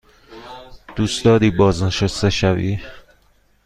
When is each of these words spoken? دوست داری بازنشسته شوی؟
دوست 0.95 1.25
داری 1.25 1.51
بازنشسته 1.51 2.29
شوی؟ 2.29 2.79